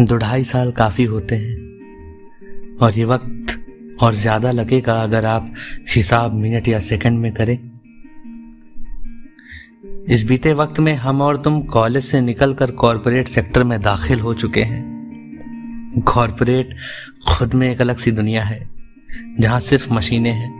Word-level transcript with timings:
दो 0.00 0.16
ढाई 0.16 0.42
साल 0.44 0.70
काफ़ी 0.72 1.04
होते 1.04 1.36
हैं। 1.36 2.76
और 2.76 2.92
ये 2.92 3.04
वक्त 3.04 3.54
और 4.02 4.14
ज़्यादा 4.14 4.50
लगेगा 4.50 4.94
अगर 5.02 5.26
आप 5.26 5.54
हिसाब 5.94 6.32
मिनट 6.32 6.68
या 6.68 6.78
सेकंड 6.78 7.18
में 7.18 7.32
करें। 7.32 7.58
इस 10.06 10.24
बीते 10.24 10.52
वक्त 10.52 10.80
में 10.80 10.92
हम 10.94 11.22
और 11.22 11.36
तुम 11.36 11.60
कॉलेज 11.62 12.04
से 12.04 12.20
निकलकर 12.20 12.70
कॉरपोरेट 12.70 13.28
सेक्टर 13.28 13.64
में 13.64 13.80
दाखिल 13.80 14.20
हो 14.20 14.34
चुके 14.34 14.62
हैं। 14.62 16.02
कॉरपोरेट 16.06 16.76
खुद 17.28 17.54
में 17.54 17.70
एक 17.70 17.80
अलग 17.80 17.96
सी 17.96 18.10
दुनिया 18.10 18.42
है, 18.42 18.60
जहाँ 19.40 19.60
सिर्फ़ 19.60 19.92
मशीनें 19.92 20.32
हैं, 20.32 20.50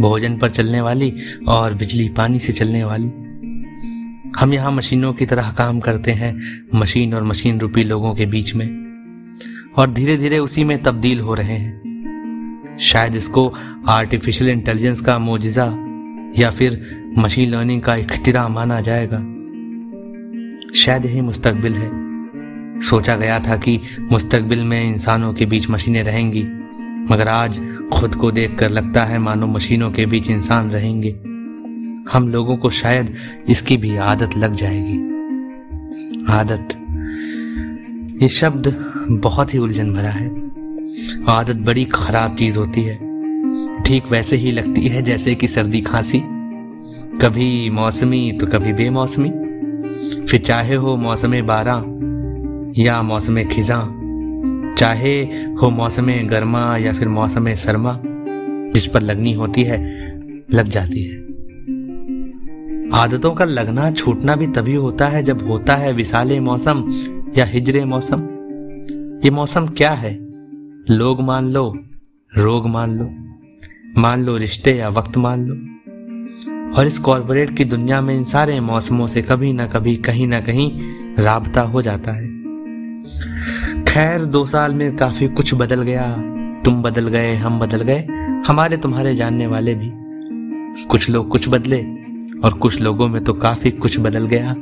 भोजन 0.00 0.36
पर 0.38 0.50
चलने 0.50 0.80
वाली 0.80 1.14
और 1.48 1.74
बिजली 1.74 2.08
पानी 2.08 2.38
से 2.38 2.52
चलने 2.52 2.84
वाली। 2.84 3.10
हम 4.36 4.54
यहाँ 4.54 4.72
मशीनों 4.72 5.12
की 5.12 5.26
तरह 5.26 5.50
काम 5.50 5.80
करते 5.80 6.12
हैं, 6.12 6.60
मशीन 6.74 7.14
और 7.14 7.24
मशीन 7.24 7.60
रूपी 7.60 7.84
लोगों 7.84 8.14
के 8.14 8.26
बीच 8.26 8.54
में। 8.54 8.88
और 9.76 9.90
धीरे 9.90 10.16
धीरे 10.16 10.38
उसी 10.38 10.64
में 10.64 10.82
तब्दील 10.82 11.20
हो 11.20 11.34
रहे 11.34 11.56
हैं। 11.56 11.78
शायद 12.80 13.16
इसको 13.16 13.54
आर्टिफिशियल 13.88 14.50
इंटेलिजेंस 14.50 15.00
का 15.00 15.18
मोजिजा 15.18 15.64
या 16.42 16.50
फिर 16.50 16.98
मशीन 17.18 17.50
लर्निंग 17.50 17.82
का 17.82 17.96
इख्तिरा 17.96 18.48
माना 18.48 18.80
जाएगा। 18.80 19.18
शायद 20.74 21.04
यही 21.04 21.20
मुस्तकबिल 21.20 21.74
है। 21.74 22.08
सोचा 22.80 23.16
गया 23.16 23.40
था 23.40 23.56
कि 23.56 23.80
मुस्तकबिल 24.12 24.64
में 24.64 24.90
इंसानों 24.90 25.34
के 25.34 25.46
बीच 25.46 25.70
मशीनें 25.70 26.02
रहेंगी, 26.02 26.42
मगर 27.14 27.28
आज 27.28 27.60
खुद 27.92 28.14
को 28.14 28.30
देखकर 28.30 28.70
लगता 28.70 29.04
है 29.04 29.18
मानो 29.18 29.46
मशीनों 29.46 29.90
के 29.90 30.06
बीच 30.06 30.30
इंसान 30.30 30.70
रहेंगे। 30.70 31.37
हम 32.12 32.28
लोगों 32.28 32.56
को 32.56 32.70
शायद 32.70 33.14
इसकी 33.48 33.76
भी 33.76 33.96
आदत 33.96 34.30
लग 34.36 34.52
जाएगी। 34.52 35.08
आदत। 36.32 36.68
ये 38.22 38.28
शब्द 38.28 38.92
बहुत 39.10 39.54
ही 39.54 39.58
उलझन 39.58 39.92
भरा 39.92 40.10
है। 40.10 40.28
आदत 41.28 41.56
बड़ी 41.56 41.84
खराब 41.84 42.34
चीज़ 42.34 42.58
होती 42.58 42.82
है। 42.82 43.08
ठीक 43.82 44.02
वैसे 44.10 44.36
ही 44.36 44.52
लगती 44.52 44.82
है 44.82 45.02
जैसे 45.02 45.34
कि 45.34 45.48
सर्दी 45.48 45.80
खांसी। 45.80 46.20
कभी 47.18 47.70
मौसमी 47.70 48.32
तो 48.40 48.46
कभी 48.46 48.72
बेमौसमी। 48.72 49.30
फिर 50.26 50.40
चाहे 50.40 50.74
हो 50.74 50.96
मौसम 50.96 51.42
बारह 51.42 51.98
या 52.82 53.02
मौसम 53.02 53.44
खिजा। 53.44 53.94
चाहे 54.74 55.22
हो 55.62 55.70
मौसम 55.70 56.06
गर्मा 56.06 56.76
या 56.76 56.92
फिर 56.92 57.08
मौसम 57.08 57.54
सरमा। 57.54 58.00
जिस 58.74 58.86
पर 58.86 59.00
लगनी 59.00 59.32
होती 59.32 59.62
है, 59.62 60.08
लग 60.52 60.64
जाती 60.64 61.04
है। 61.04 61.27
आदतों 62.94 63.34
का 63.34 63.44
लगना 63.44 63.90
छूटना 63.90 64.36
भी 64.36 64.46
तभी 64.46 64.74
होता 64.74 65.06
है 65.06 65.22
जब 65.22 65.48
होता 65.48 65.76
है 65.76 65.92
विशाले 65.92 66.40
मौसम 66.40 67.02
या 67.36 67.44
हिजरे 67.44 67.84
मौसम। 67.84 68.20
ये 69.24 69.30
मौसम 69.30 69.66
क्या 69.66 69.90
है? 69.90 70.18
लोग 70.90 71.20
मान 71.20 71.48
लो, 71.48 71.78
रोग 72.36 72.66
मान 72.66 72.98
लो 72.98 73.10
मान 74.00 74.24
लो 74.24 74.36
रिश्ते 74.36 74.72
या 74.72 74.88
वक्त 74.88 75.16
मान 75.16 75.46
लो। 75.46 75.54
और 76.76 76.86
इस 76.86 76.98
कॉरपोरेट 76.98 77.56
की 77.56 77.64
दुनिया 77.64 78.00
में 78.00 78.14
इन 78.14 78.24
सारे 78.24 78.60
मौसमों 78.60 79.06
से 79.06 79.22
कभी 79.22 79.52
ना 79.52 79.66
कभी, 79.66 79.96
कहीं 79.96 80.26
ना 80.26 80.40
कहीं 80.40 80.70
राबता 81.18 81.60
हो 81.60 81.82
जाता 81.82 82.12
है। 82.12 82.26
खैर, 83.84 84.24
दो 84.24 84.44
साल 84.44 84.74
में 84.74 84.96
काफ़ी 84.96 85.28
कुछ 85.28 85.54
बदल 85.54 85.82
गया। 85.82 86.16
तुम 86.64 86.82
बदल 86.82 87.08
गए, 87.08 87.34
हम 87.34 87.58
बदल 87.58 87.82
गए। 87.82 88.06
हमारे 88.46 88.76
तुम्हारे 88.76 89.14
जानने 89.14 89.46
वाले 89.46 89.74
भी। 89.74 89.92
कुछ 90.84 91.10
लोग 91.10 91.28
कुछ 91.28 91.48
बदले 91.48 92.08
और 92.44 92.52
कुछ 92.52 92.80
लोगों 92.80 93.08
में 93.08 93.24
तो 93.24 93.32
काफ़ी 93.34 93.70
कुछ 93.70 94.00
बदल 94.00 94.26
गया। 94.26 94.54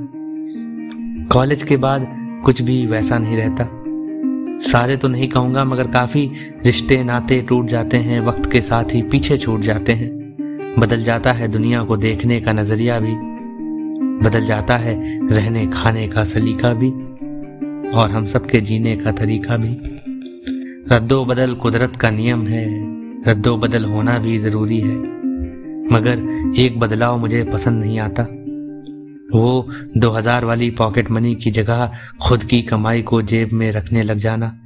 कॉलेज 1.33 1.63
के 1.63 1.77
बाद 1.77 2.07
कुछ 2.45 2.63
भी 2.63 2.87
वैसा 2.87 3.19
नहीं 3.19 3.37
रहता। 3.37 3.69
सारे 4.71 4.97
तो 4.97 5.09
नहीं 5.09 5.29
कहूँगा, 5.29 5.65
मगर 5.65 5.87
काफ़ी 5.87 6.31
रिश्ते 6.67 7.05
नाते 7.05 7.43
टूट 7.49 7.67
जाते 7.67 7.97
हैं, 7.97 8.21
वक्त 8.21 8.53
के 8.53 8.61
साथ 8.61 8.85
ही 8.85 9.03
पीछे 9.03 9.39
छूट 9.39 9.61
जाते 9.61 9.93
हैं। 9.93 10.11
बदल 10.79 11.03
जाता 11.03 11.33
है 11.33 11.49
दुनिया 11.49 11.83
को 11.83 11.97
देखने 11.97 12.41
का 12.41 12.53
नज़रिया 12.53 13.01
भी। 13.01 13.15
बदल 14.25 14.41
जाता 14.41 14.77
है 14.77 15.27
रहने, 15.29 15.67
खाने 15.67 16.09
का 16.09 16.25
सलीका 16.25 16.73
भी। 16.73 16.91
और 17.91 18.11
हम 18.11 18.25
सबके 18.25 18.61
जीने 18.61 18.97
का 18.97 19.13
तरीका 19.13 19.57
भी। 19.57 19.79
रद्दो 20.95 21.25
बदल 21.25 21.55
कुदरत 21.55 21.97
का 21.97 22.11
नियम 22.11 22.47
है, 22.47 22.97
रद्दो 23.31 23.57
बदल 23.57 23.85
होना 23.85 24.19
भी 24.19 24.39
ज़रूरी 24.39 24.81
है। 24.81 25.16
मगर 25.93 26.19
एक 26.59 26.79
बदलाव 26.79 27.19
मुझे 27.19 27.45
पसंद 27.45 27.85
नहीं 27.85 28.01
आता। 28.01 28.23
वो 29.39 29.69
2000 29.97 30.45
वाली 30.45 30.71
पॉकेट 30.71 31.11
मनी 31.11 31.35
की 31.35 31.51
जगह 31.51 31.93
खुद 32.23 32.45
की 32.45 32.63
कमाई 32.63 33.03
को 33.03 33.23
जेब 33.23 33.53
में 33.53 33.71
रखने 33.71 34.03
लग 34.03 34.17
जाना। 34.17 34.61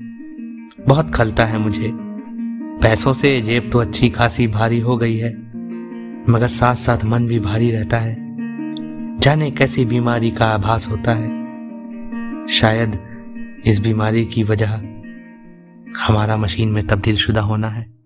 बहुत 0.88 1.14
खलता 1.14 1.44
है 1.44 1.58
मुझे। 1.58 1.90
पैसों 2.82 3.12
से 3.12 3.40
जेब 3.40 3.70
तो 3.72 3.78
अच्छी 3.78 4.10
खासी 4.10 4.48
भारी 4.48 4.80
हो 4.80 4.96
गई 4.96 5.16
है, 5.16 5.32
मगर 6.28 6.48
साथ 6.48 6.74
साथ 6.74 7.04
मन 7.04 7.26
भी 7.26 7.40
भारी 7.40 7.70
रहता 7.70 7.98
है। 7.98 8.16
जाने 9.20 9.50
कैसी 9.50 9.84
बीमारी 9.84 10.30
का 10.30 10.46
आभास 10.46 10.88
होता 10.88 11.14
है। 11.14 11.40
शायद 12.48 12.98
इस 13.66 13.78
बीमारी 13.78 14.24
की 14.24 14.42
वजह 14.42 14.70
हमारा 16.00 16.36
मशीन 16.36 16.68
में 16.68 16.86
तब्दील 16.86 17.16
शुदा 17.16 17.40
होना 17.40 17.68
है। 17.68 17.99